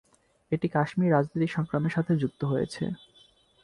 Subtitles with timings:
[0.51, 2.83] এটি কাশ্মীরি রাজনৈতিক সংগ্রামের সাথেও যুক্ত হয়েছে।